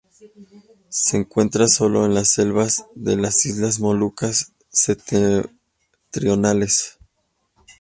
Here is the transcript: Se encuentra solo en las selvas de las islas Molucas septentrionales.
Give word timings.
Se 0.89 1.17
encuentra 1.17 1.67
solo 1.67 2.07
en 2.07 2.15
las 2.15 2.31
selvas 2.33 2.87
de 2.95 3.17
las 3.17 3.45
islas 3.45 3.79
Molucas 3.79 4.51
septentrionales. 4.71 6.97